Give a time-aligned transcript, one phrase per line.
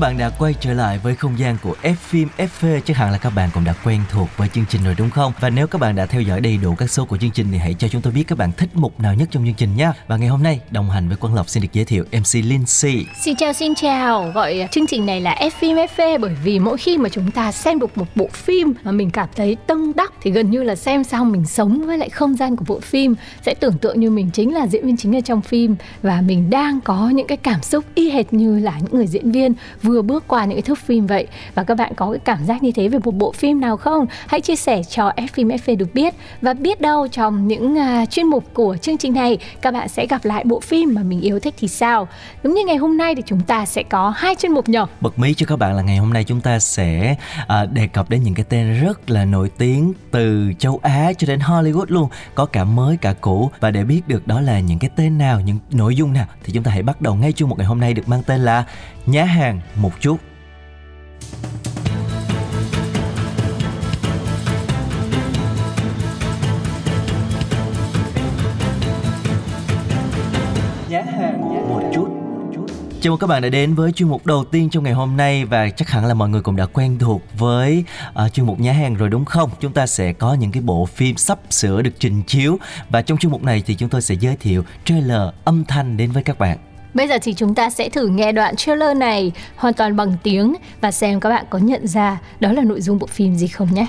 [0.00, 3.12] các bạn đã quay trở lại với không gian của F phim FV chắc hẳn
[3.12, 5.32] là các bạn cũng đã quen thuộc với chương trình rồi đúng không?
[5.40, 7.58] Và nếu các bạn đã theo dõi đầy đủ các số của chương trình thì
[7.58, 9.92] hãy cho chúng tôi biết các bạn thích mục nào nhất trong chương trình nhé.
[10.06, 13.06] Và ngày hôm nay đồng hành với Quang Lộc xin được giới thiệu MC Lindsay.
[13.20, 16.78] Xin chào xin chào, gọi chương trình này là F phim FV bởi vì mỗi
[16.78, 20.12] khi mà chúng ta xem được một bộ phim mà mình cảm thấy tâm đắc
[20.22, 23.14] thì gần như là xem xong mình sống với lại không gian của bộ phim
[23.42, 26.50] sẽ tưởng tượng như mình chính là diễn viên chính ở trong phim và mình
[26.50, 29.89] đang có những cái cảm xúc y hệt như là những người diễn viên vừa
[29.90, 32.62] vừa bước qua những cái thước phim vậy và các bạn có cái cảm giác
[32.62, 34.06] như thế về một bộ phim nào không?
[34.26, 38.10] Hãy chia sẻ cho F phim FV được biết và biết đâu trong những uh,
[38.10, 41.20] chuyên mục của chương trình này các bạn sẽ gặp lại bộ phim mà mình
[41.20, 42.08] yêu thích thì sao?
[42.44, 45.18] Giống như ngày hôm nay thì chúng ta sẽ có hai chuyên mục nhỏ Bật
[45.18, 48.22] mí cho các bạn là ngày hôm nay chúng ta sẽ uh, đề cập đến
[48.22, 52.46] những cái tên rất là nổi tiếng từ châu Á cho đến Hollywood luôn, có
[52.46, 55.58] cả mới cả cũ và để biết được đó là những cái tên nào, những
[55.70, 57.94] nội dung nào thì chúng ta hãy bắt đầu ngay chuyên mục ngày hôm nay
[57.94, 58.64] được mang tên là
[59.06, 60.16] Nhá hàng một chút.
[70.88, 72.08] Nhá hàng một chút.
[73.00, 75.44] Chào mừng các bạn đã đến với chuyên mục đầu tiên trong ngày hôm nay
[75.44, 77.84] và chắc hẳn là mọi người cũng đã quen thuộc với
[78.24, 79.50] uh, chuyên mục nhá hàng rồi đúng không?
[79.60, 82.58] Chúng ta sẽ có những cái bộ phim sắp sửa được trình chiếu
[82.90, 86.10] và trong chuyên mục này thì chúng tôi sẽ giới thiệu trailer âm thanh đến
[86.10, 86.58] với các bạn.
[86.94, 90.54] Bây giờ thì chúng ta sẽ thử nghe đoạn trailer này hoàn toàn bằng tiếng
[90.80, 93.68] và xem các bạn có nhận ra đó là nội dung bộ phim gì không
[93.74, 93.86] nhé.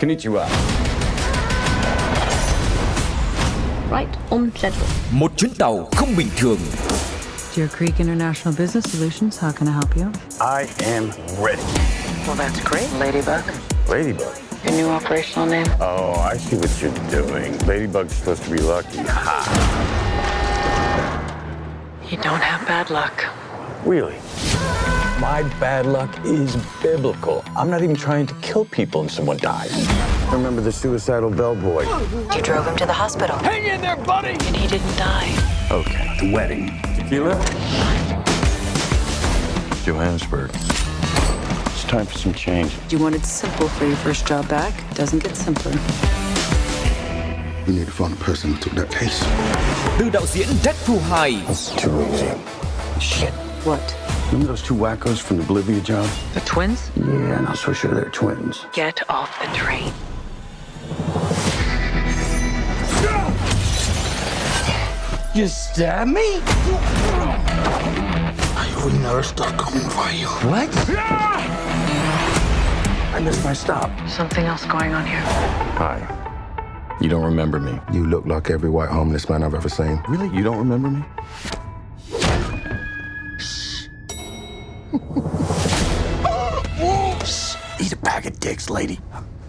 [0.00, 0.46] Konnichiwa.
[3.90, 4.86] Right on schedule.
[5.10, 6.58] một chuyến tàu không bình thường
[7.56, 10.12] Deer Creek International Business Solutions, how can I help you?
[10.42, 11.08] I am
[11.42, 11.62] ready.
[12.26, 13.44] Well, that's great, Ladybug.
[13.88, 14.36] Ladybug.
[14.62, 15.66] Your new operational name?
[15.80, 17.56] Oh, I see what you're doing.
[17.60, 18.98] Ladybug's supposed to be lucky.
[18.98, 19.40] Ha!
[22.10, 23.24] You don't have bad luck.
[23.86, 24.16] Really?
[25.18, 27.42] My bad luck is biblical.
[27.56, 29.72] I'm not even trying to kill people and someone dies.
[30.30, 31.86] Remember the suicidal bellboy?
[32.34, 33.38] You drove him to the hospital.
[33.38, 34.32] Hang in there, buddy!
[34.32, 35.32] And he didn't die.
[35.70, 36.95] Okay, the wedding.
[37.06, 37.36] Tequila?
[39.84, 40.50] Johannesburg.
[40.52, 42.72] It's time for some change.
[42.88, 44.74] Do you wanted simple for your first job back.
[44.94, 45.70] Doesn't get simpler.
[47.68, 49.24] We need to find the person who took that case.
[49.98, 51.30] từ đạo diễn Red Thu Hai
[51.76, 52.26] Too easy.
[53.00, 53.32] Shit.
[53.64, 53.94] What?
[54.32, 56.08] Remember those two wackos from the Bolivia job?
[56.34, 56.90] The twins?
[56.96, 58.66] Yeah, not so sure they're twins.
[58.72, 59.92] Get off the train.
[65.36, 66.40] You stab me?
[68.86, 70.28] We never stop coming for you.
[70.48, 70.70] What?
[70.96, 71.42] Ah!
[73.14, 73.90] I missed my stop.
[74.08, 75.20] Something else going on here.
[75.76, 75.98] Hi.
[77.02, 77.78] You don't remember me.
[77.92, 80.02] You look like every white homeless man I've ever seen.
[80.08, 80.34] Really?
[80.34, 81.04] You don't remember me?
[87.78, 89.00] Eat a bag of dicks, lady.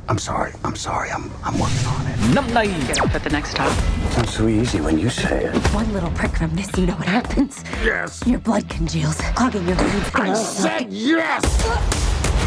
[0.10, 0.54] I'm sorry.
[0.64, 1.10] I'm sorry.
[1.12, 2.34] I'm I'm working on it.
[2.34, 3.72] năm nay Get off at the next stop.
[4.12, 5.56] Sounds so easy when you say it.
[5.74, 7.64] One little prick from this, you know what happens?
[7.84, 8.24] Yes.
[8.26, 10.10] Your blood congeals, clogging your veins.
[10.16, 11.44] I said yes.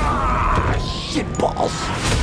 [0.03, 0.73] Ah,
[1.13, 1.73] shit balls.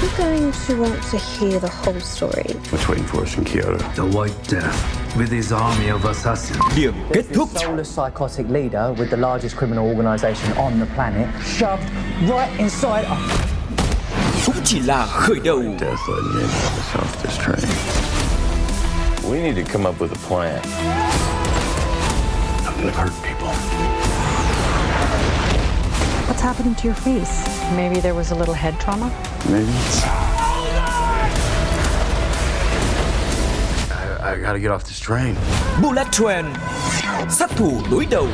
[0.02, 2.54] You're going to want to hear the whole story.
[2.72, 3.78] What's waiting for us in Kyoto?
[3.94, 6.58] The White Death, with his army of assassins.
[6.76, 11.84] điểm kết thúc soulless psychotic leader with the largest criminal organization on the planet shoved
[12.30, 13.57] right inside a cũng
[14.70, 17.70] chỉ là khởi đầu Death led me into the off this train.
[19.32, 20.62] We need to come up with a plan.
[22.66, 23.48] I'm gonna hurt people.
[26.28, 27.48] What's happening to your face?
[27.76, 29.10] Maybe there was a little head trauma?
[29.50, 29.72] Maybe.
[33.92, 35.36] I, I gotta get off this train.
[35.82, 36.46] Bullet Train
[37.30, 38.28] sát thủ đối đầu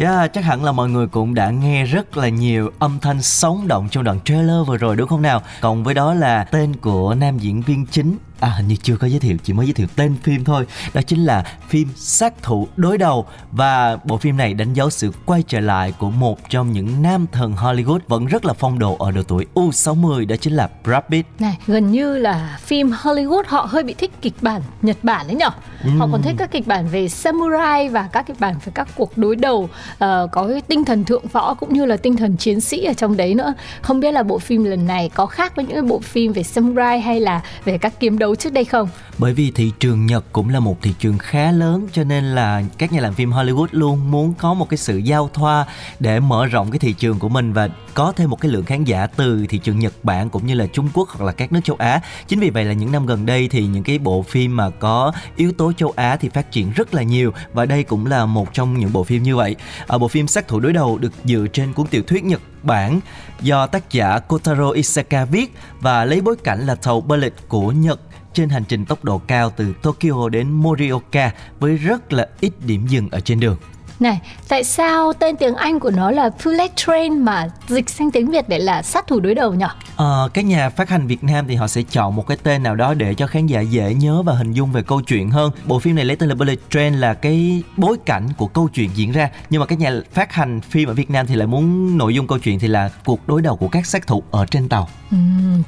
[0.00, 3.68] Yeah, chắc hẳn là mọi người cũng đã nghe rất là nhiều âm thanh sống
[3.68, 5.42] động trong đoạn trailer vừa rồi đúng không nào?
[5.60, 9.06] Cộng với đó là tên của nam diễn viên chính À hình như chưa có
[9.06, 10.66] giới thiệu, chỉ mới giới thiệu tên phim thôi.
[10.94, 13.26] Đó chính là phim Sát thủ đối đầu.
[13.52, 17.26] Và bộ phim này đánh dấu sự quay trở lại của một trong những nam
[17.32, 21.04] thần Hollywood Vẫn rất là phong độ ở độ tuổi U60 Đó chính là Brad
[21.10, 21.40] Pitt.
[21.40, 25.36] Này, gần như là phim Hollywood họ hơi bị thích kịch bản Nhật Bản đấy
[25.36, 25.50] nhở?
[25.84, 26.00] Mm.
[26.00, 29.18] Họ còn thích các kịch bản về samurai và các kịch bản về các cuộc
[29.18, 29.98] đối đầu uh,
[30.32, 33.16] Có cái tinh thần thượng võ cũng như là tinh thần chiến sĩ ở trong
[33.16, 33.54] đấy nữa.
[33.82, 37.00] Không biết là bộ phim lần này có khác với những bộ phim về samurai
[37.00, 38.88] hay là về các kiếm đấu đấu trước đây không?
[39.18, 42.62] Bởi vì thị trường Nhật cũng là một thị trường khá lớn, cho nên là
[42.78, 45.66] các nhà làm phim Hollywood luôn muốn có một cái sự giao thoa
[46.00, 48.84] để mở rộng cái thị trường của mình và có thêm một cái lượng khán
[48.84, 51.60] giả từ thị trường Nhật Bản cũng như là Trung Quốc hoặc là các nước
[51.64, 52.00] châu Á.
[52.26, 55.12] Chính vì vậy là những năm gần đây thì những cái bộ phim mà có
[55.36, 58.54] yếu tố châu Á thì phát triển rất là nhiều và đây cũng là một
[58.54, 59.56] trong những bộ phim như vậy.
[59.86, 63.00] Ở bộ phim Sát thủ đối đầu được dựa trên cuốn tiểu thuyết Nhật Bản
[63.40, 68.00] do tác giả Kotaro Isaka viết và lấy bối cảnh là tàu Bullet của Nhật
[68.32, 72.86] trên hành trình tốc độ cao từ Tokyo đến Morioka với rất là ít điểm
[72.86, 73.56] dừng ở trên đường.
[74.00, 78.30] Này, tại sao tên tiếng Anh của nó là Bullet Train mà dịch sang tiếng
[78.30, 79.64] Việt để là sát thủ đối đầu nhỉ?
[79.96, 82.74] Ờ, các nhà phát hành Việt Nam thì họ sẽ chọn một cái tên nào
[82.74, 85.50] đó để cho khán giả dễ nhớ và hình dung về câu chuyện hơn.
[85.64, 88.90] Bộ phim này lấy tên là Bullet Train là cái bối cảnh của câu chuyện
[88.94, 91.98] diễn ra, nhưng mà các nhà phát hành phim ở Việt Nam thì lại muốn
[91.98, 94.68] nội dung câu chuyện thì là cuộc đối đầu của các sát thủ ở trên
[94.68, 94.88] tàu.
[95.10, 95.16] Ừ,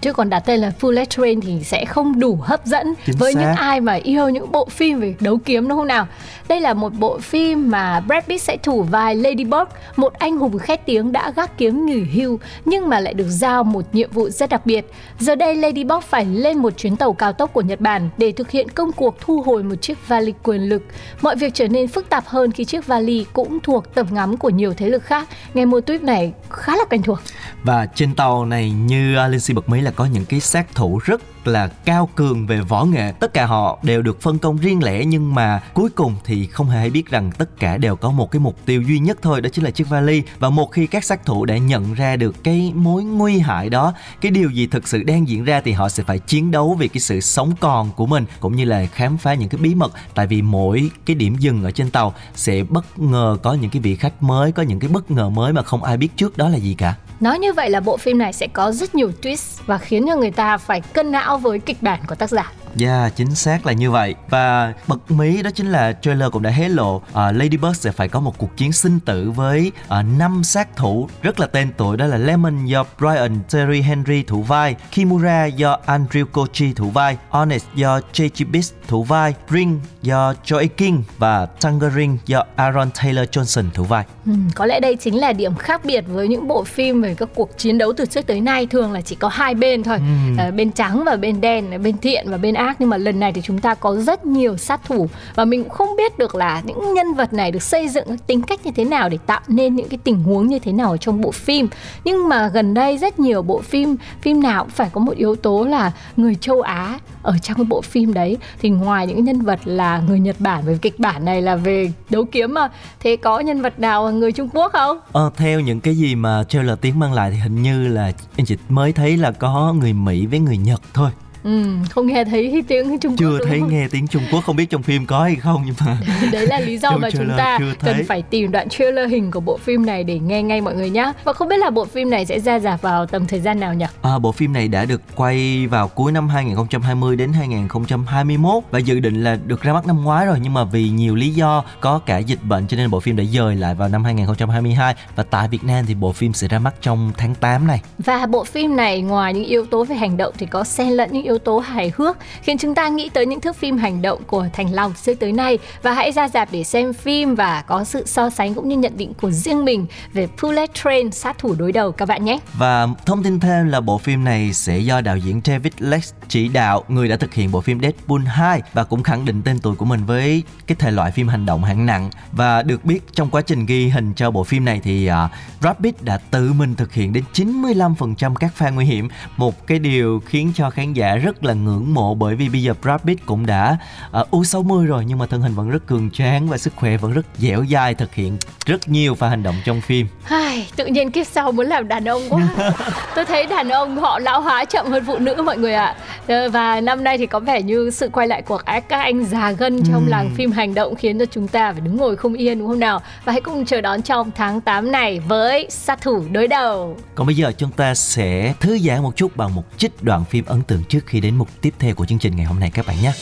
[0.01, 3.35] chứ còn đặt tên là Bullet Train thì sẽ không đủ hấp dẫn Chính với
[3.35, 3.41] xác.
[3.41, 6.07] những ai mà yêu những bộ phim về đấu kiếm đúng không nào?
[6.49, 9.65] Đây là một bộ phim mà Brad Pitt sẽ thủ vai Ladybug,
[9.97, 13.65] một anh hùng khét tiếng đã gác kiếm nghỉ hưu nhưng mà lại được giao
[13.65, 14.87] một nhiệm vụ rất đặc biệt.
[15.19, 18.51] Giờ đây Ladybug phải lên một chuyến tàu cao tốc của Nhật Bản để thực
[18.51, 20.83] hiện công cuộc thu hồi một chiếc vali quyền lực.
[21.23, 24.51] Mọi việc trở nên phức tạp hơn khi chiếc vali cũng thuộc tầm ngắm của
[24.51, 25.29] nhiều thế lực khác.
[25.55, 27.19] Nghe mô tuyết này khá là quen thuộc.
[27.63, 31.01] Và trên tàu này như Linh Si bật mí là có những cái sát thủ
[31.05, 33.13] rất là cao cường về võ nghệ.
[33.13, 36.67] Tất cả họ đều được phân công riêng lẻ, nhưng mà cuối cùng thì không
[36.67, 39.51] hề biết rằng tất cả đều có một cái mục tiêu duy nhất thôi, đó
[39.53, 40.23] chính là chiếc vali.
[40.39, 43.93] Và một khi các sát thủ đã nhận ra được cái mối nguy hại đó,
[44.21, 46.89] cái điều gì thực sự đang diễn ra thì họ sẽ phải chiến đấu vì
[46.89, 49.93] cái sự sống còn của mình, cũng như là khám phá những cái bí mật.
[50.15, 53.83] Tại vì mỗi cái điểm dừng ở trên tàu sẽ bất ngờ có những cái
[53.83, 56.49] vị khách mới, có những cái bất ngờ mới mà không ai biết trước đó
[56.49, 56.95] là gì cả.
[57.21, 60.17] Nói như vậy là bộ phim này sẽ có rất nhiều twist và khiến cho
[60.17, 62.53] người ta phải cân não với kịch bản của tác giả.
[62.75, 64.15] Dạ, yeah, chính xác là như vậy.
[64.29, 68.09] Và bật mí đó chính là trailer cũng đã hé lộ uh, Ladybug sẽ phải
[68.09, 71.97] có một cuộc chiến sinh tử với uh, 5 sát thủ rất là tên tuổi
[71.97, 77.17] đó là Lemon do Brian Terry Henry thủ vai, Kimura do Andrew Kochi thủ vai,
[77.29, 78.45] Honest do J.G.
[78.53, 84.05] Beast thủ vai, Ring do Joey King và Tangerine do Aaron Taylor Johnson thủ vai.
[84.27, 87.29] Ừ, có lẽ đây chính là điểm khác biệt với những bộ phim về các
[87.35, 90.49] cuộc chiến đấu từ trước tới nay thường là chỉ có hai bên thôi, ừ.
[90.49, 92.77] uh, bên trắng và bên đen, bên thiện và bên ác.
[92.79, 95.09] Nhưng mà lần này thì chúng ta có rất nhiều sát thủ.
[95.35, 98.43] Và mình cũng không biết được là những nhân vật này được xây dựng tính
[98.43, 101.21] cách như thế nào để tạo nên những cái tình huống như thế nào trong
[101.21, 101.69] bộ phim.
[102.05, 105.37] Nhưng mà gần đây rất nhiều bộ phim phim nào cũng phải có một yếu
[105.37, 108.37] tố là người châu Á ở trong cái bộ phim đấy.
[108.63, 111.93] Thì ngoài những nhân vật là người Nhật Bản về kịch bản này là về
[112.11, 112.69] đấu kiếm mà.
[113.01, 114.99] Thế có nhân vật nào người Trung Quốc không?
[115.13, 118.47] Ờ, theo những cái gì mà trailer tiếng mang lại thì hình như là anh
[118.47, 121.11] chị mới thấy là có người Mỹ với người Nhật thôi.
[121.43, 123.69] Ừ, không nghe thấy tiếng Trung Quốc chưa thấy không?
[123.71, 125.99] nghe tiếng Trung Quốc không biết trong phim có hay không nhưng mà
[126.33, 129.57] đấy là lý do mà chúng ta cần phải tìm đoạn trailer hình của bộ
[129.57, 132.27] phim này để nghe ngay mọi người nhé và không biết là bộ phim này
[132.27, 133.85] sẽ ra rạp vào tầm thời gian nào nhỉ?
[134.03, 139.01] À, bộ phim này đã được quay vào cuối năm 2020 đến 2021 và dự
[139.01, 141.99] định là được ra mắt năm ngoái rồi nhưng mà vì nhiều lý do có
[141.99, 145.49] cả dịch bệnh cho nên bộ phim đã dời lại vào năm 2022 và tại
[145.49, 147.81] Việt Nam thì bộ phim sẽ ra mắt trong tháng 8 này.
[147.99, 151.11] Và bộ phim này ngoài những yếu tố về hành động thì có xen lẫn
[151.13, 154.23] những yếu tố hài hước khiến chúng ta nghĩ tới những thước phim hành động
[154.27, 155.59] của Thành Long xưa tới nay.
[155.83, 158.97] Và hãy ra dạp để xem phim và có sự so sánh cũng như nhận
[158.97, 162.39] định của riêng mình về Bullet Train sát thủ đối đầu các bạn nhé.
[162.55, 166.49] Và thông tin thêm là bộ phim này sẽ do đạo diễn David Lex chỉ
[166.49, 169.75] đạo, người đã thực hiện bộ phim Deadpool 2 và cũng khẳng định tên tuổi
[169.77, 172.11] của mình với cái thể loại phim hành động hạng nặng.
[172.33, 175.31] Và được biết trong quá trình ghi hình cho bộ phim này thì à, uh,
[175.63, 180.21] Rabbit đã tự mình thực hiện đến 95% các pha nguy hiểm, một cái điều
[180.27, 183.47] khiến cho khán giả rất là ngưỡng mộ bởi vì bây giờ Brad Pitt cũng
[183.47, 183.77] đã
[184.21, 187.13] uh, U60 rồi nhưng mà thân hình vẫn rất cường tráng và sức khỏe vẫn
[187.13, 190.07] rất dẻo dai thực hiện rất nhiều pha hành động trong phim.
[190.25, 192.49] Ai, tự nhiên kiếp sau muốn làm đàn ông quá.
[193.15, 195.97] Tôi thấy đàn ông họ lão hóa chậm hơn phụ nữ mọi người ạ.
[196.27, 196.49] À.
[196.49, 199.83] Và năm nay thì có vẻ như sự quay lại của các anh già gân
[199.83, 200.11] trong ừ.
[200.11, 202.81] làng phim hành động khiến cho chúng ta phải đứng ngồi không yên đúng không
[202.81, 203.03] nào?
[203.25, 206.97] Và hãy cùng chờ đón trong tháng 8 này với sát thủ đối đầu.
[207.15, 210.45] Còn bây giờ chúng ta sẽ thư giãn một chút bằng một trích đoạn phim
[210.45, 212.87] ấn tượng trước khi đến mục tiếp theo của chương trình ngày hôm nay các
[212.87, 213.13] bạn nhé.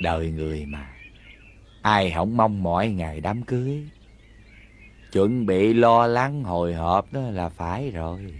[0.00, 0.86] đời người mà
[1.82, 3.88] ai không mong mỏi ngày đám cưới?
[5.12, 8.34] Chuẩn bị lo lắng hồi hộp đó là phải rồi.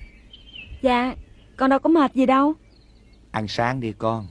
[0.82, 1.14] Dạ
[1.56, 2.52] con đâu có mệt gì đâu.
[3.30, 4.26] Ăn sáng đi con.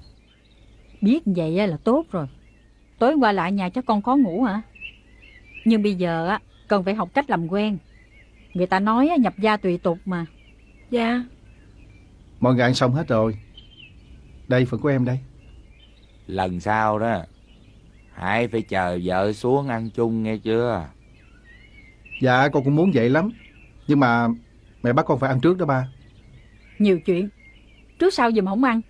[1.02, 2.28] Biết vậy là tốt rồi
[3.00, 4.62] tối qua lại nhà cho con khó ngủ hả?
[5.66, 7.78] Nhưng bây giờ á cần phải học cách làm quen.
[8.54, 10.26] Người ta nói nhập gia tùy tục mà.
[10.90, 11.24] Dạ.
[12.40, 13.38] Mọi người ăn xong hết rồi.
[14.48, 15.20] Đây phần của em đây.
[16.28, 17.24] Lần sau đó
[18.14, 20.88] hãy phải chờ vợ xuống ăn chung nghe chưa?
[22.22, 23.32] Dạ con cũng muốn vậy lắm.
[23.88, 24.28] Nhưng mà
[24.84, 25.88] mẹ bắt con phải ăn trước đó ba.
[26.80, 27.30] Nhiều chuyện.
[28.00, 28.82] Trước sau gì mà không ăn.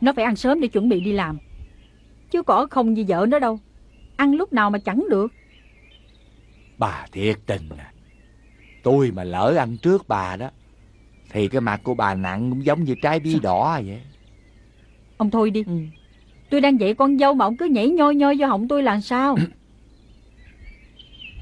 [0.00, 1.38] Nó phải ăn sớm để chuẩn bị đi làm
[2.30, 3.58] chứ có không như vợ nó đâu.
[4.16, 5.32] Ăn lúc nào mà chẳng được.
[6.78, 7.92] Bà thiệt tình à.
[8.82, 10.50] Tôi mà lỡ ăn trước bà đó
[11.30, 14.00] thì cái mặt của bà nặng cũng giống như trái bí đỏ vậy.
[15.16, 15.64] Ông thôi đi.
[15.66, 15.80] Ừ.
[16.50, 19.00] Tôi đang dạy con dâu mà ông cứ nhảy nhoi nhoi vô họng tôi làm
[19.00, 19.36] sao?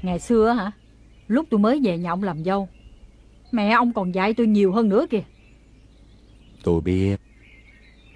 [0.01, 0.71] Ngày xưa hả
[1.27, 2.69] Lúc tôi mới về nhà ông làm dâu
[3.51, 5.23] Mẹ ông còn dạy tôi nhiều hơn nữa kìa.
[6.63, 7.17] Tôi biết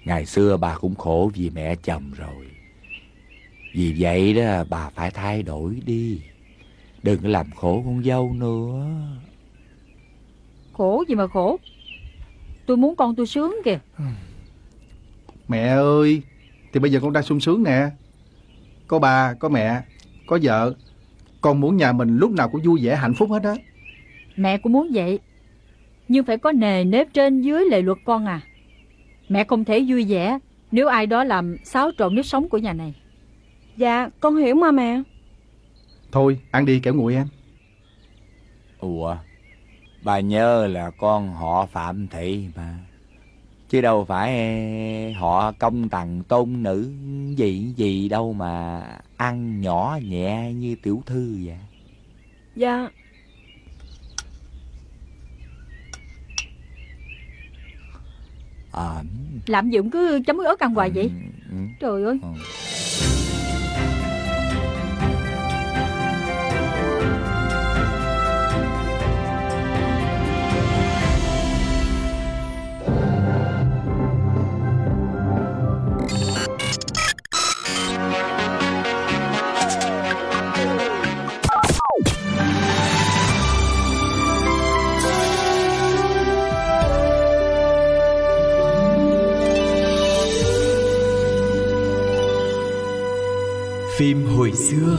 [0.04, 2.46] Ngày xưa bà cũng khổ vì mẹ chồng rồi
[3.72, 6.20] Vì vậy đó bà phải thay đổi đi.
[7.02, 8.86] Đừng làm khổ con dâu nữa.
[10.72, 11.58] Khổ gì mà khổ?
[12.66, 13.78] Tôi muốn con tôi sướng kìa.
[15.48, 16.22] Mẹ ơi
[16.72, 17.90] thì bây giờ con đang sung sướng nè.
[18.86, 19.82] Có ba, có mẹ,
[20.26, 20.74] có vợ.
[21.40, 23.54] Con muốn nhà mình lúc nào cũng vui vẻ hạnh phúc hết á.
[24.36, 25.18] Mẹ cũng muốn vậy.
[26.08, 28.40] Nhưng phải có nề nếp trên dưới lệ luật con à.
[29.28, 30.38] Mẹ không thể vui vẻ
[30.72, 32.94] Nếu ai đó làm xáo trộn nếp sống của nhà này
[33.76, 35.02] Dạ con hiểu mà mẹ.
[36.12, 37.26] Thôi ăn đi kẻo nguội em.
[38.78, 39.16] Ủa
[40.02, 42.78] Bà nhớ là con họ Phạm Thị mà.
[43.68, 46.92] Chứ đâu phải họ công tầng tôn nữ
[47.36, 48.82] gì gì đâu mà
[49.16, 51.56] ăn nhỏ nhẹ như tiểu thư vậy.
[52.56, 52.88] Dạ.
[58.72, 59.02] À,
[59.46, 61.10] làm gì cũng cứ chấm ớt ăn hoài vậy.
[61.50, 61.56] Ừ, ừ.
[61.80, 62.18] trời ơi.
[62.22, 63.21] Ừ.
[94.02, 94.96] phim hồi xưa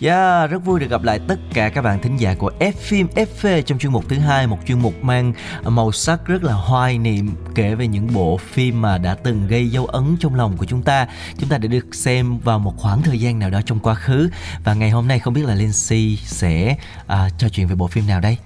[0.00, 3.06] Yeah, rất vui được gặp lại tất cả các bạn thính giả của F phim
[3.14, 6.98] FV trong chuyên mục thứ hai, một chuyên mục mang màu sắc rất là hoài
[6.98, 10.64] niệm kể về những bộ phim mà đã từng gây dấu ấn trong lòng của
[10.64, 11.06] chúng ta.
[11.38, 14.30] Chúng ta đã được xem vào một khoảng thời gian nào đó trong quá khứ
[14.64, 18.06] và ngày hôm nay không biết là Lindsay sẽ uh, trò chuyện về bộ phim
[18.06, 18.38] nào đây?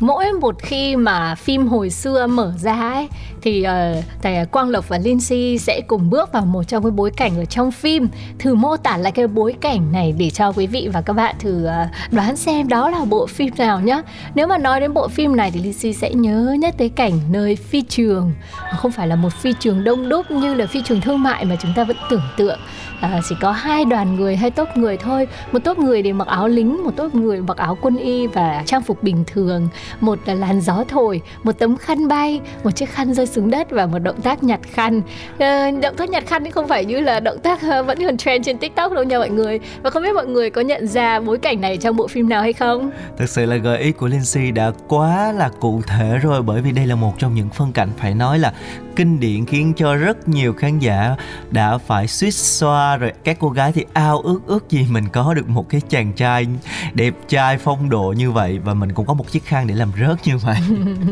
[0.00, 3.08] Mỗi một khi mà phim hồi xưa mở ra ấy
[3.42, 7.10] thì uh, thầy Quang Lộc và Lindsay sẽ cùng bước vào một trong cái bối
[7.10, 8.08] cảnh ở trong phim.
[8.38, 11.34] Thử mô tả lại cái bối cảnh này để cho quý vị và các bạn
[11.38, 14.02] thử uh, đoán xem đó là bộ phim nào nhá.
[14.34, 17.56] Nếu mà nói đến bộ phim này thì Lindsay sẽ nhớ nhất tới cảnh nơi
[17.56, 18.32] phi trường.
[18.76, 21.56] Không phải là một phi trường đông đúc như là phi trường thương mại mà
[21.56, 22.58] chúng ta vẫn tưởng tượng
[23.00, 25.28] à, chỉ có hai đoàn người hai tốp người thôi.
[25.52, 28.62] Một tốp người thì mặc áo lính một tốp người mặc áo quân y và
[28.66, 29.68] trang phục bình thường.
[30.00, 33.70] Một là làn gió thổi một tấm khăn bay một chiếc khăn rơi xuống đất
[33.70, 35.02] và một động tác nhặt khăn.
[35.38, 38.16] À, động tác nhặt khăn thì không phải như là động tác ờ, vẫn còn
[38.16, 39.60] trend trên tiktok đâu nha mọi người.
[39.82, 42.42] Và không biết mọi người có nhận ra bối cảnh này trong bộ phim nào
[42.42, 42.90] hay không?
[43.16, 46.72] Thực sự là gợi ý của Lindsay đã quá là cụ thể rồi bởi vì
[46.72, 48.52] đây là một trong những phân cảnh phải nói là
[48.96, 51.16] kinh điển khiến cho rất nhiều khán giả
[51.50, 55.34] đã phải suýt xoa rồi các cô gái thì ao ước ước gì mình có
[55.34, 56.46] được một cái chàng trai
[56.94, 59.92] đẹp trai phong độ như vậy và mình cũng có một chiếc khăn để làm
[59.98, 60.56] rớt như vậy.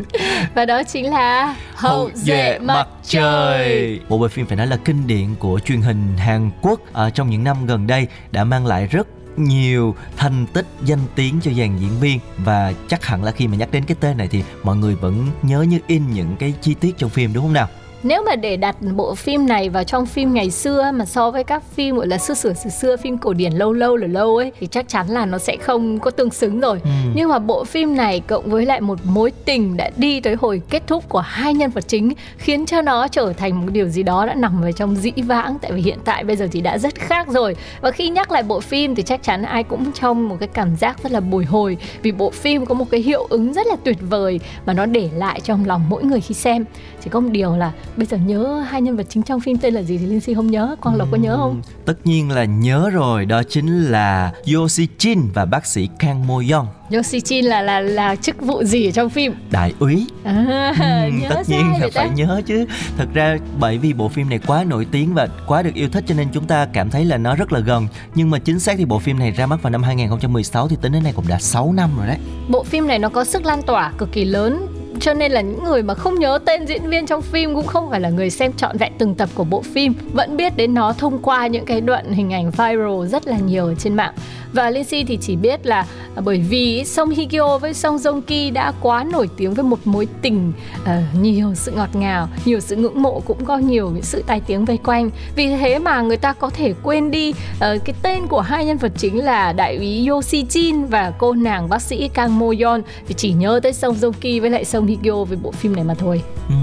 [0.54, 4.00] Và đó chính là hậu duệ mặt trời.
[4.08, 7.30] Một bộ phim phải nói là kinh điển của truyền hình Hàn Quốc ở trong
[7.30, 9.06] những năm gần đây đã mang lại rất
[9.36, 12.18] nhiều thành tích danh tiếng cho dàn diễn viên.
[12.38, 15.26] Và chắc hẳn là khi mà nhắc đến cái tên này thì mọi người vẫn
[15.42, 17.68] nhớ như in những cái chi tiết trong phim đúng không nào
[18.06, 21.44] nếu mà để đặt bộ phim này vào trong phim ngày xưa mà so với
[21.44, 24.36] các phim gọi là xưa xưa xưa xưa phim cổ điển lâu lâu là lâu
[24.36, 26.80] ấy thì chắc chắn là nó sẽ không có tương xứng rồi.
[26.84, 26.90] Ừ.
[27.14, 30.62] nhưng mà bộ phim này cộng với lại một mối tình đã đi tới hồi
[30.70, 34.02] kết thúc của hai nhân vật chính khiến cho nó trở thành một điều gì
[34.02, 35.58] đó đã nằm ở trong dĩ vãng.
[35.62, 37.56] Tại vì hiện tại bây giờ thì đã rất khác rồi.
[37.80, 40.76] Và khi nhắc lại bộ phim thì chắc chắn ai cũng trong một cái cảm
[40.76, 43.76] giác rất là bồi hồi vì bộ phim có một cái hiệu ứng rất là
[43.84, 46.64] tuyệt vời mà nó để lại trong lòng mỗi người khi xem.
[47.04, 49.74] Chỉ có một điều là bây giờ nhớ hai nhân vật chính trong phim tên
[49.74, 51.62] là gì thì Linh Si không nhớ Quang Lộc có nhớ không?
[51.84, 56.34] Tất nhiên là nhớ rồi Đó chính là Yoshi Jin và bác sĩ Kang Mo
[56.34, 59.34] Young Yoshi Jin là là là chức vụ gì ở trong phim?
[59.50, 60.72] Đại úy à,
[61.08, 62.06] uhm, Tất nhiên là phải ta?
[62.06, 65.74] nhớ chứ Thật ra bởi vì bộ phim này quá nổi tiếng và quá được
[65.74, 68.38] yêu thích cho nên chúng ta cảm thấy là nó rất là gần Nhưng mà
[68.38, 71.12] chính xác thì bộ phim này ra mắt vào năm 2016 thì tính đến nay
[71.16, 74.12] cũng đã 6 năm rồi đấy Bộ phim này nó có sức lan tỏa cực
[74.12, 74.66] kỳ lớn
[75.00, 77.90] cho nên là những người mà không nhớ tên diễn viên trong phim cũng không
[77.90, 80.92] phải là người xem trọn vẹn từng tập của bộ phim, vẫn biết đến nó
[80.92, 84.14] thông qua những cái đoạn hình ảnh viral rất là nhiều ở trên mạng
[84.56, 85.86] và Lindsay thì chỉ biết là
[86.24, 87.26] bởi vì Song Hye
[87.60, 90.88] với Song Joong đã quá nổi tiếng với một mối tình uh,
[91.20, 94.64] nhiều sự ngọt ngào, nhiều sự ngưỡng mộ cũng có nhiều những sự tai tiếng
[94.64, 95.10] vây quanh.
[95.36, 98.76] Vì thế mà người ta có thể quên đi uh, cái tên của hai nhân
[98.76, 103.14] vật chính là đại úy Yoshijin và cô nàng bác sĩ Kang Moyon thì vì
[103.14, 104.96] chỉ nhớ tới Song Joong với lại Song Hye
[105.28, 106.22] với bộ phim này mà thôi.
[106.48, 106.54] Ừ.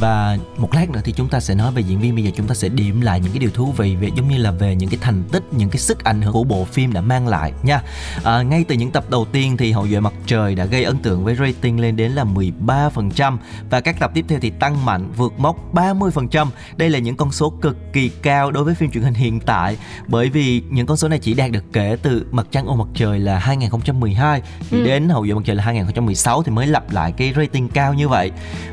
[0.00, 2.46] Và một lát nữa thì chúng ta sẽ nói về diễn viên bây giờ chúng
[2.46, 4.90] ta sẽ điểm lại những cái điều thú vị về giống như là về những
[4.90, 7.82] cái thành tích, những cái sức ảnh hưởng của bộ phim đã mang lại nha.
[8.24, 10.98] À, ngay từ những tập đầu tiên thì Hậu duệ mặt trời đã gây ấn
[10.98, 13.36] tượng với rating lên đến là 13%
[13.70, 16.48] và các tập tiếp theo thì tăng mạnh vượt mốc 30%.
[16.76, 19.76] Đây là những con số cực kỳ cao đối với phim truyền hình hiện tại
[20.06, 22.88] bởi vì những con số này chỉ đạt được kể từ Mặt trăng ô mặt
[22.94, 24.84] trời là 2012 thì ừ.
[24.84, 28.08] đến Hậu duệ mặt trời là 2016 thì mới lặp lại cái rating cao như
[28.08, 28.30] vậy.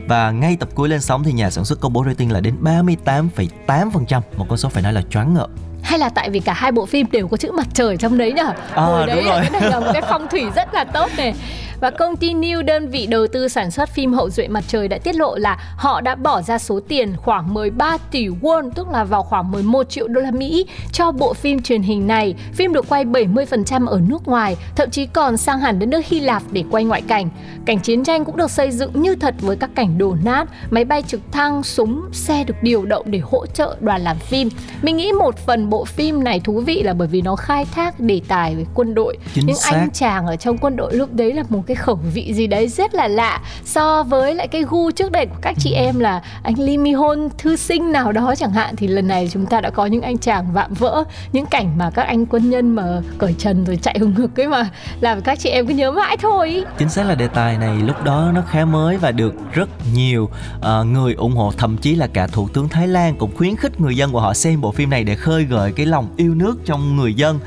[0.08, 2.56] Và ngay tập cuối lên sóng thì nhà sản xuất công bố rating là đến
[2.64, 5.48] 38,8%, một con số phải nói là choáng ngợp.
[5.84, 8.32] Hay là tại vì cả hai bộ phim đều có chữ mặt trời trong đấy
[8.34, 8.54] nhở?
[8.76, 9.42] À, Hồi đấy đúng rồi.
[9.42, 11.34] cái này là một cái phong thủy rất là tốt này
[11.80, 14.88] và công ty New đơn vị đầu tư sản xuất phim Hậu duệ mặt trời
[14.88, 18.90] đã tiết lộ là họ đã bỏ ra số tiền khoảng 13 tỷ won tức
[18.90, 22.36] là vào khoảng 11 triệu đô la Mỹ cho bộ phim truyền hình này.
[22.54, 26.20] Phim được quay 70% ở nước ngoài, thậm chí còn sang hẳn đến nước Hy
[26.20, 27.30] Lạp để quay ngoại cảnh.
[27.66, 30.86] Cảnh chiến tranh cũng được xây dựng như thật với các cảnh đổ nát, máy
[30.86, 34.50] bay trực thăng, súng, xe được điều động để hỗ trợ đoàn làm phim.
[34.82, 38.00] Mình nghĩ một phần bộ phim này thú vị là bởi vì nó khai thác
[38.00, 39.18] đề tài về quân đội.
[39.34, 39.72] Chính Những xác.
[39.72, 42.68] anh chàng ở trong quân đội lúc đấy là một cái khẩu vị gì đấy
[42.68, 43.42] rất là lạ.
[43.66, 46.94] So với lại cái gu trước đây của các chị em là anh Lee Mi
[46.94, 50.02] Hon thư sinh nào đó chẳng hạn thì lần này chúng ta đã có những
[50.02, 52.84] anh chàng vạm vỡ những cảnh mà các anh quân nhân mà
[53.18, 54.70] cởi trần rồi chạy hùng ngực ấy mà
[55.02, 56.64] làm các chị em cứ nhớ mãi thôi.
[56.78, 60.30] Chính xác là đề tài này lúc đó nó khá mới và được rất nhiều
[60.58, 63.82] uh, người ủng hộ thậm chí là cả thủ tướng Thái Lan cũng khuyến khích
[63.82, 66.58] người dân của họ xem bộ phim này để khơi gợi cái lòng yêu nước
[66.66, 67.40] trong người dân.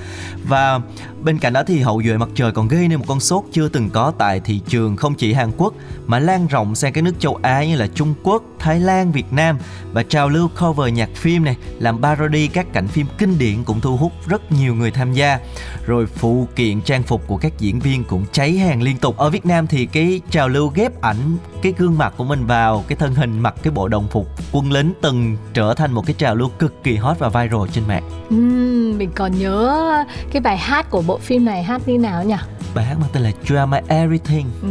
[0.45, 0.81] Và
[1.23, 3.69] bên cạnh đó thì hậu duệ mặt trời còn gây nên một con sốt chưa
[3.69, 5.75] từng có tại thị trường không chỉ Hàn Quốc
[6.07, 9.33] mà lan rộng sang các nước châu Á như là Trung Quốc, Thái Lan, Việt
[9.33, 9.59] Nam
[9.93, 13.81] và trào lưu cover nhạc phim này làm parody các cảnh phim kinh điển cũng
[13.81, 15.39] thu hút rất nhiều người tham gia.
[15.87, 19.17] Rồi phụ kiện trang phục của các diễn viên cũng cháy hàng liên tục.
[19.17, 22.85] Ở Việt Nam thì cái trào lưu ghép ảnh cái gương mặt của mình vào
[22.89, 26.15] cái thân hình mặc cái bộ đồng phục quân lính từng trở thành một cái
[26.19, 28.11] trào lưu cực kỳ hot và viral trên mạng.
[28.35, 32.37] Uhm, mình còn nhớ cái bài hát của bộ phim này hát như nào nhỉ?
[32.75, 34.69] bài hát mang tên là Drama Everything ừ.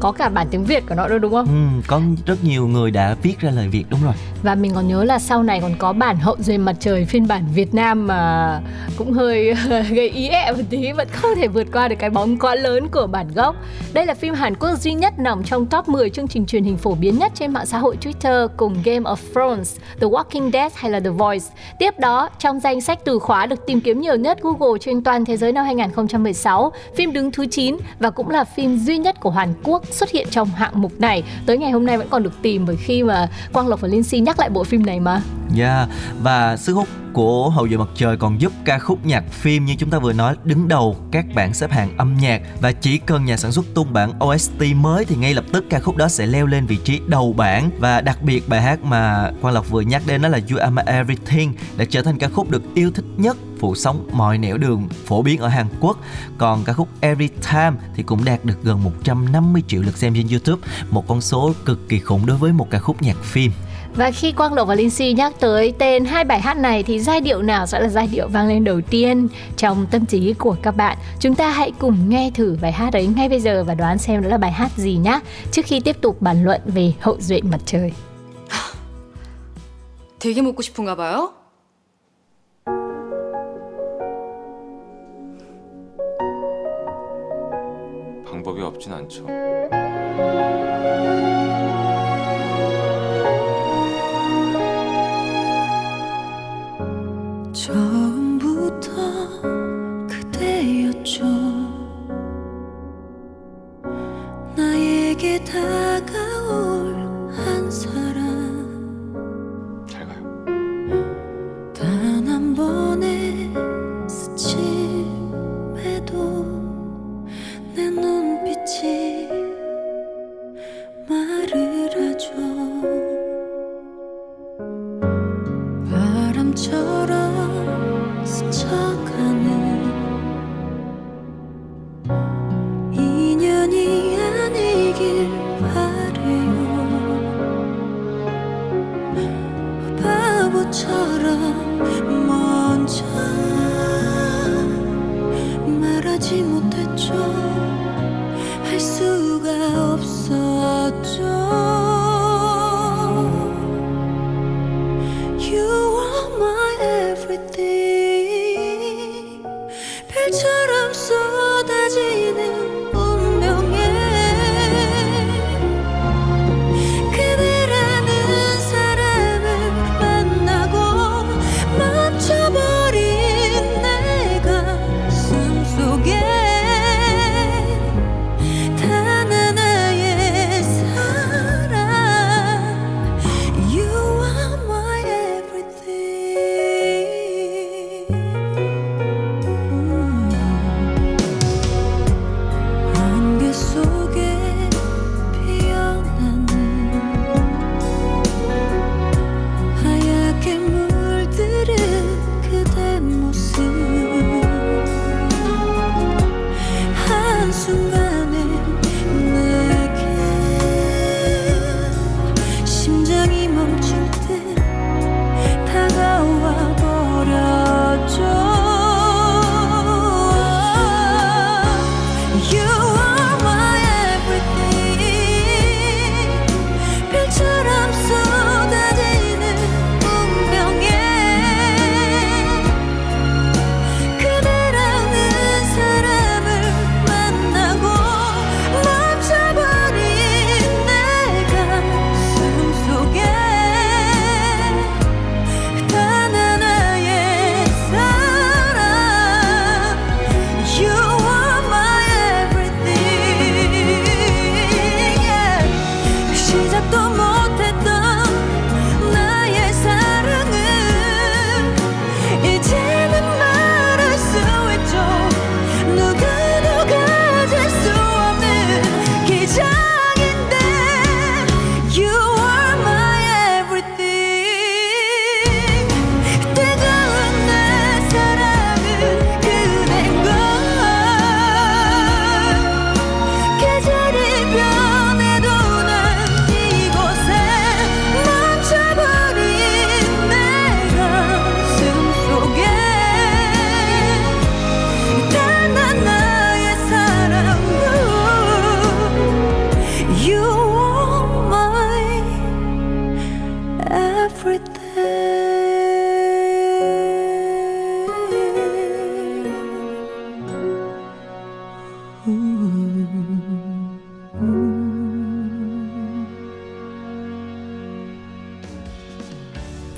[0.00, 1.46] có cả bản tiếng Việt của nó đâu đúng không?
[1.46, 4.88] Ừ, có rất nhiều người đã viết ra lời Việt đúng rồi và mình còn
[4.88, 8.06] nhớ là sau này còn có bản hậu duệ mặt trời phiên bản Việt Nam
[8.06, 8.60] mà
[8.96, 9.54] cũng hơi
[9.90, 12.88] gây ý ẹ một tí vẫn không thể vượt qua được cái bóng quá lớn
[12.88, 13.56] của bản gốc
[13.92, 16.76] đây là phim Hàn Quốc duy nhất nằm trong top 10 chương trình truyền hình
[16.76, 20.72] phổ biến nhất trên mạng xã hội Twitter cùng Game of Thrones, The Walking Dead
[20.74, 21.46] hay là The Voice.
[21.78, 25.24] Tiếp đó, trong danh sách từ khóa được tìm kiếm nhiều nhất Google trên toàn
[25.24, 29.30] thế giới năm 2016, phim đứng thứ 9 và cũng là phim duy nhất của
[29.30, 31.22] Hàn Quốc xuất hiện trong hạng mục này.
[31.46, 34.02] Tới ngày hôm nay vẫn còn được tìm bởi khi mà Quang Lộc và Linh
[34.02, 35.22] Si nhắc lại bộ phim này mà.
[35.58, 35.88] Yeah,
[36.22, 39.74] và sức hút của Hậu duệ mặt trời còn giúp ca khúc nhạc phim như
[39.78, 43.24] chúng ta vừa nói đứng đầu các bảng xếp hạng âm nhạc và chỉ cần
[43.24, 46.26] nhà sản xuất tung bản OST mới thì ngay lập tức ca khúc đó sẽ
[46.26, 49.80] leo lên vị trí đầu bảng và đặc biệt bài hát mà Quang Lộc vừa
[49.80, 52.90] nhắc đến đó là You Are My Everything đã trở thành ca khúc được yêu
[52.94, 55.98] thích nhất phủ sóng mọi nẻo đường phổ biến ở Hàn Quốc.
[56.38, 60.28] Còn ca khúc Every Time thì cũng đạt được gần 150 triệu lượt xem trên
[60.28, 63.52] YouTube, một con số cực kỳ khủng đối với một ca khúc nhạc phim.
[63.95, 66.99] Và khi Quang Lộc và Linh Si nhắc tới tên hai bài hát này thì
[66.99, 69.27] giai điệu nào sẽ là giai điệu vang lên đầu tiên
[69.57, 70.97] trong tâm trí của các bạn?
[71.19, 74.21] Chúng ta hãy cùng nghe thử bài hát ấy ngay bây giờ và đoán xem
[74.21, 75.19] đó là bài hát gì nhé.
[75.51, 77.91] Trước khi tiếp tục bàn luận về hậu duệ mặt trời.
[80.23, 81.33] 되게 먹고 싶은가 봐요?
[88.25, 89.27] 방법이 없진 않죠.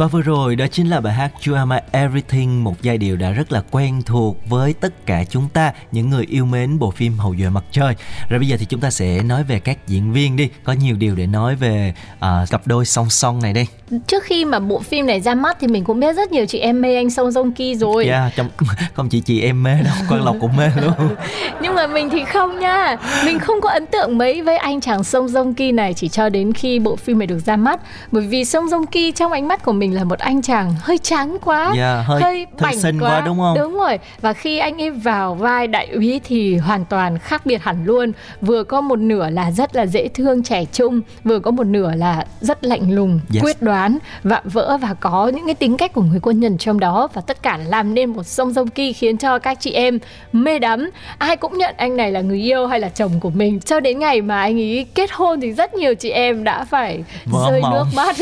[0.01, 3.17] Và vừa rồi đó chính là bài hát You Are My Everything, một giai điệu
[3.17, 6.91] đã rất là quen thuộc với tất cả chúng ta, những người yêu mến bộ
[6.91, 7.95] phim Hậu duệ mặt trời.
[8.31, 10.97] Rồi bây giờ thì chúng ta sẽ nói về các diễn viên đi, có nhiều
[10.97, 13.67] điều để nói về uh, cặp đôi song song này đây
[14.07, 16.59] trước khi mà bộ phim này ra mắt thì mình cũng biết rất nhiều chị
[16.59, 18.07] em mê anh Song Joong Ki rồi.
[18.07, 18.49] Dạ, yeah, trong
[18.95, 20.93] không chỉ chị em mê đâu, Quang Lộc cũng mê luôn.
[21.63, 22.97] Nhưng mà mình thì không nha.
[23.25, 26.29] Mình không có ấn tượng mấy với anh chàng Song Joong Ki này chỉ cho
[26.29, 27.81] đến khi bộ phim này được ra mắt.
[28.13, 30.99] Bởi vì Song Joong Ki trong ánh mắt của mình là một anh chàng hơi
[30.99, 33.11] trắng quá, yeah, hơi, hơi bảnh xinh quá.
[33.11, 33.57] quá đúng không?
[33.59, 33.99] Đúng rồi.
[34.21, 38.13] Và khi anh ấy vào vai đại úy thì hoàn toàn khác biệt hẳn luôn.
[38.41, 41.95] Vừa có một nửa là rất là dễ thương trẻ trung, vừa có một nửa
[41.95, 43.45] là rất lạnh lùng, yes.
[43.45, 43.80] quyết đoán,
[44.23, 47.21] vạm vỡ và có những cái tính cách của người quân nhân trong đó và
[47.21, 49.99] tất cả làm nên một song song ki khiến cho các chị em
[50.33, 50.91] mê đắm.
[51.19, 53.61] Ai cũng nhận anh này là người yêu hay là chồng của mình.
[53.61, 57.05] Cho đến ngày mà anh ấy kết hôn thì rất nhiều chị em đã phải
[57.25, 57.73] Vỡ rơi mong.
[57.73, 58.17] nước mắt.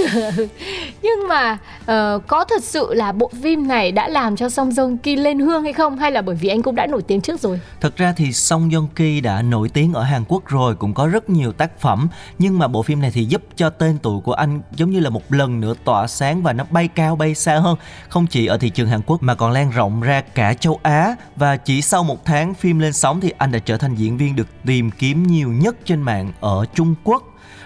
[1.02, 4.96] Nhưng mà uh, có thật sự là bộ phim này đã làm cho Song Joong
[5.02, 7.40] Ki lên hương hay không hay là bởi vì anh cũng đã nổi tiếng trước
[7.40, 7.60] rồi?
[7.80, 11.06] Thật ra thì Song Joong Ki đã nổi tiếng ở Hàn Quốc rồi, cũng có
[11.06, 14.32] rất nhiều tác phẩm nhưng mà bộ phim này thì giúp cho tên tuổi của
[14.32, 17.58] anh giống như là một lần nữa tỏa sáng và nó bay cao bay xa
[17.58, 17.76] hơn.
[18.08, 21.16] Không chỉ ở thị trường Hàn Quốc mà còn lan rộng ra cả châu Á.
[21.36, 24.36] Và chỉ sau một tháng phim lên sóng thì anh đã trở thành diễn viên
[24.36, 27.22] được tìm kiếm nhiều nhất trên mạng ở Trung Quốc.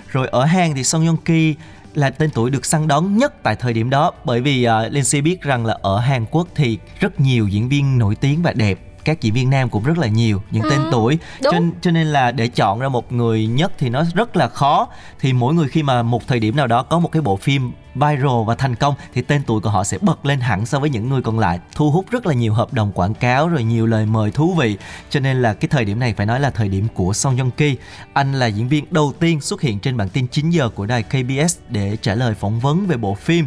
[0.08, 1.54] Rồi ở Hàn thì Song Joong Ki
[1.94, 4.92] là tên tuổi được săn đón nhất tại thời điểm đó bởi vì à, uh,
[4.92, 8.52] Lindsay biết rằng là ở Hàn Quốc thì rất nhiều diễn viên nổi tiếng và
[8.52, 11.18] đẹp các diễn viên nam cũng rất là nhiều những ừ, tên tuổi.
[11.42, 14.88] Cho, cho nên là để chọn ra một người nhất thì nó rất là khó.
[15.20, 17.72] Thì mỗi người khi mà một thời điểm nào đó có một cái bộ phim
[17.94, 20.90] viral và thành công thì tên tuổi của họ sẽ bật lên hẳn so với
[20.90, 23.86] những người còn lại thu hút rất là nhiều hợp đồng quảng cáo rồi nhiều
[23.86, 24.76] lời mời thú vị.
[25.10, 27.50] Cho nên là cái thời điểm này phải nói là thời điểm của Song Joong
[27.50, 27.76] Ki.
[28.12, 31.02] Anh là diễn viên đầu tiên xuất hiện trên bản tin 9 giờ của đài
[31.02, 33.46] KBS để trả lời phỏng vấn về bộ phim.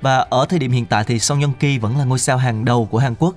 [0.00, 2.64] Và ở thời điểm hiện tại thì Song Joong Ki vẫn là ngôi sao hàng
[2.64, 3.34] đầu của Hàn Quốc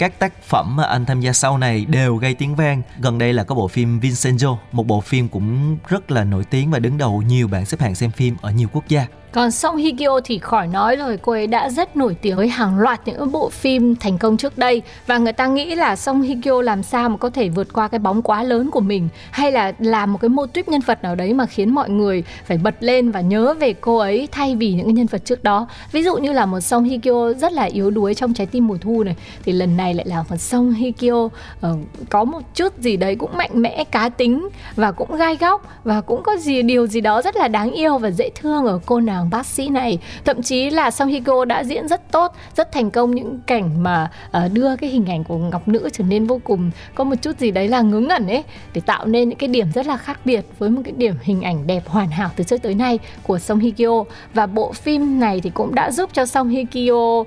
[0.00, 2.82] các tác phẩm mà anh tham gia sau này đều gây tiếng vang.
[3.00, 6.70] Gần đây là có bộ phim Vincenzo, một bộ phim cũng rất là nổi tiếng
[6.70, 9.06] và đứng đầu nhiều bảng xếp hạng xem phim ở nhiều quốc gia.
[9.32, 12.48] Còn Song Hye Kyo thì khỏi nói rồi, cô ấy đã rất nổi tiếng với
[12.48, 16.22] hàng loạt những bộ phim thành công trước đây và người ta nghĩ là Song
[16.22, 19.08] Hye Kyo làm sao mà có thể vượt qua cái bóng quá lớn của mình
[19.30, 22.24] hay là làm một cái mô típ nhân vật nào đấy mà khiến mọi người
[22.44, 25.44] phải bật lên và nhớ về cô ấy thay vì những cái nhân vật trước
[25.44, 25.66] đó.
[25.92, 28.66] Ví dụ như là một Song Hye Kyo rất là yếu đuối trong trái tim
[28.66, 31.30] mùa thu này thì lần này lại là một Song Hye Kyo uh,
[32.10, 36.00] có một chút gì đấy cũng mạnh mẽ, cá tính và cũng gai góc và
[36.00, 39.00] cũng có gì điều gì đó rất là đáng yêu và dễ thương ở cô
[39.00, 39.98] nào nàng bác sĩ này.
[40.24, 43.82] Thậm chí là Song Hye Kyo đã diễn rất tốt rất thành công những cảnh
[43.82, 47.14] mà uh, đưa cái hình ảnh của ngọc nữ trở nên vô cùng có một
[47.22, 49.96] chút gì đấy là ngớ ngẩn ấy để tạo nên những cái điểm rất là
[49.96, 52.98] khác biệt với một cái điểm hình ảnh đẹp hoàn hảo từ trước tới nay
[53.22, 54.04] của Song Hye Kyo.
[54.34, 57.26] Và bộ phim này thì cũng đã giúp cho Song Hye Kyo uh,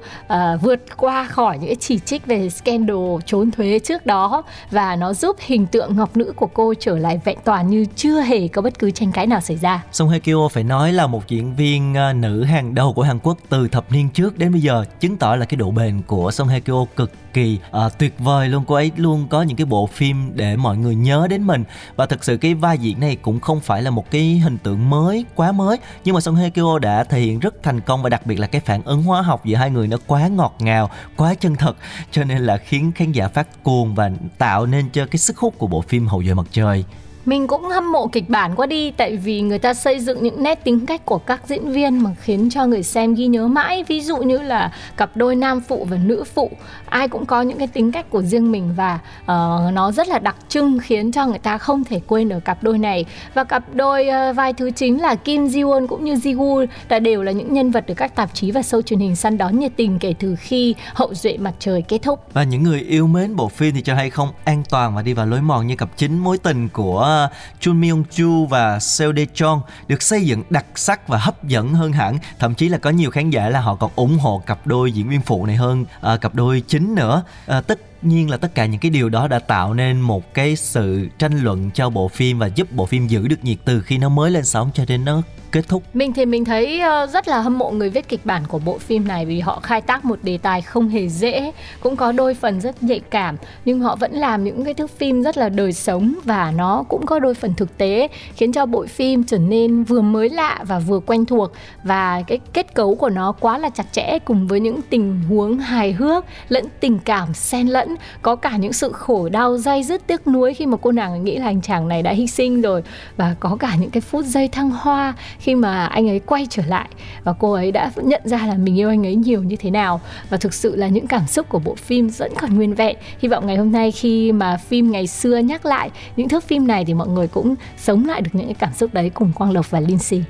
[0.62, 4.44] vượt qua khỏi những cái chỉ trích về scandal trốn thuế trước đó.
[4.72, 8.22] Và nó giúp hình tượng ngọc nữ của cô trở lại vẹn toàn như chưa
[8.22, 9.84] hề có bất cứ tranh cãi nào xảy ra.
[9.92, 13.04] Song Hye Kyo phải nói là một diễn viên viên à, nữ hàng đầu của
[13.04, 16.02] Hàn Quốc từ thập niên trước đến bây giờ chứng tỏ là cái độ bền
[16.08, 18.64] của Song Hye Kyo cực kỳ uh, tuyệt vời luôn.
[18.68, 21.64] Cô ấy luôn có những cái bộ phim để mọi người nhớ đến mình.
[21.96, 24.90] Và thực sự cái vai diễn này cũng không phải là một cái hình tượng
[24.90, 25.78] mới quá mới.
[26.04, 28.48] Nhưng mà Song Hye Kyo đã thể hiện rất thành công và đặc biệt là
[28.48, 31.78] cái phản ứng hóa học giữa hai người nó quá ngọt ngào quá chân thật.
[32.12, 35.54] Cho nên là khiến khán giả phát cuồng và tạo nên cho cái sức hút
[35.58, 36.84] của bộ phim Hậu duệ mặt trời
[37.26, 40.44] mình cũng hâm mộ kịch bản quá đi tại vì người ta xây dựng những
[40.44, 43.84] nét tính cách của các diễn viên mà khiến cho người xem ghi nhớ mãi.
[43.88, 46.52] Ví dụ như là cặp đôi nam phụ và nữ phụ
[46.86, 50.20] ai cũng có những cái tính cách của riêng mình và uh, nó rất là
[50.20, 53.06] đặc trưng khiến cho người ta không thể quên được cặp đôi này.
[53.34, 56.66] Và cặp đôi uh, vai thứ chính là Kim Ji Won cũng như Ji Woo
[56.90, 59.38] đã đều là những nhân vật được các tạp chí và show truyền hình săn
[59.38, 62.20] đón nhiệt tình kể từ khi hậu duệ mặt trời kết thúc.
[62.34, 65.14] Và những người yêu mến bộ phim thì cho hay không an toàn và đi
[65.14, 69.14] vào lối mòn như cặp chính mối tình của Ờ, Chun Myung Chu và Seo
[69.14, 72.18] De Chong được xây dựng đặc sắc và hấp dẫn hơn hẳn.
[72.40, 75.10] Thậm chí là có nhiều khán giả là họ còn ủng hộ cặp đôi diễn
[75.10, 77.24] viên phụ này hơn uh, cặp đôi chính nữa.
[77.58, 80.56] Uh, tất nhiên là tất cả những cái điều đó đã tạo nên một cái
[80.56, 83.98] sự tranh luận cho bộ phim và giúp bộ phim giữ được nhiệt từ khi
[83.98, 85.22] nó mới lên sóng cho đến nó
[85.54, 85.84] kết thúc.
[85.94, 88.78] Mình thì mình thấy ờ, rất là hâm mộ người viết kịch bản của bộ
[88.78, 92.34] phim này vì họ khai tác một đề tài không hề dễ, cũng có đôi
[92.34, 95.74] phần rất nhạy cảm, nhưng họ vẫn làm những cái thước phim rất là đời
[95.74, 99.84] sống và nó cũng có đôi phần thực tế, khiến cho bộ phim trở nên
[99.84, 101.52] vừa mới lạ và vừa quen thuộc.
[101.84, 105.58] Và cái kết cấu của nó quá là chặt chẽ cùng với những tình huống
[105.58, 110.08] hài hước, lẫn tình cảm xen lẫn có cả những sự khổ đau dây dứt,
[110.08, 112.84] tiếc nuối khi mà cô nàng nghĩ là anh chàng này đã hy sinh rồi.
[113.18, 116.64] Và có cả những cái phút giây thăng hoa khi mà anh ấy quay trở
[116.68, 116.90] lại
[117.24, 120.02] và cô ấy đã nhận ra là mình yêu anh ấy nhiều như thế nào.
[120.30, 122.98] Và thực sự là những cảm xúc của bộ phim vẫn còn nguyên vẹn.
[123.20, 126.68] Hy vọng ngày hôm nay khi mà phim ngày xưa nhắc lại những thước phim
[126.68, 129.52] này thì mọi người cũng sống lại được những cái cảm xúc đấy cùng Quang
[129.52, 130.24] Lộc và Lindsay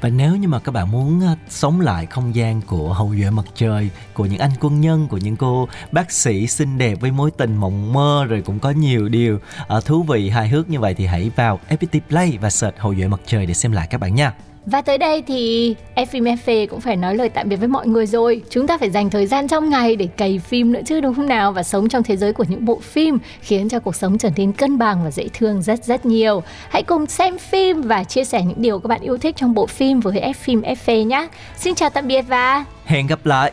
[0.00, 3.30] và nếu như mà các bạn muốn ờ, sống lại không gian của hậu duệ
[3.30, 7.10] mặt trời, của những anh quân nhân, của những cô bác sĩ xinh đẹp với
[7.10, 10.80] mối tình mộng mơ, rồi cũng có nhiều điều ờ, thú vị, hài hước như
[10.80, 13.86] vậy thì hãy vào FPT Play và search hậu duệ mặt trời để xem lại
[13.90, 14.32] các bạn nha
[14.66, 18.06] và tới đây thì FM FV cũng phải nói lời tạm biệt với mọi người
[18.06, 18.42] rồi.
[18.50, 21.28] Chúng ta phải dành thời gian trong ngày để cày phim nữa chứ, đúng không
[21.28, 24.30] nào và sống trong thế giới của những bộ phim khiến cho cuộc sống trở
[24.36, 26.42] nên cân bằng và dễ thương rất rất nhiều.
[26.70, 29.66] Hãy cùng xem phim và chia sẻ những điều các bạn yêu thích trong bộ
[29.66, 31.28] phim với FM FV nhé.
[31.56, 33.52] Xin chào, tạm biệt và hẹn gặp lại.